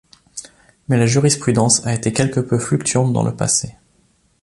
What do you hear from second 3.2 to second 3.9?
le passé.